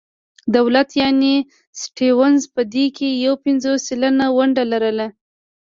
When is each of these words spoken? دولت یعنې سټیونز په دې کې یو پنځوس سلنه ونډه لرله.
دولت 0.55 0.89
یعنې 1.01 1.33
سټیونز 1.81 2.41
په 2.53 2.61
دې 2.73 2.85
کې 2.97 3.07
یو 3.25 3.33
پنځوس 3.45 3.79
سلنه 3.89 4.25
ونډه 4.37 4.63
لرله. 4.71 5.07